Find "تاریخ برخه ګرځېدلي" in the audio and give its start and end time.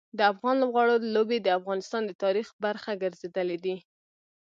2.23-3.57